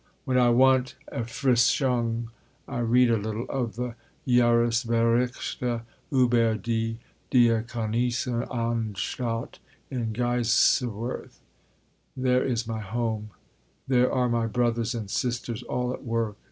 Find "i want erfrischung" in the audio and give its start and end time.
0.39-2.29